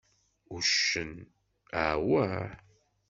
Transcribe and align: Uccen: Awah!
Uccen: 0.55 1.11
Awah! 1.87 2.47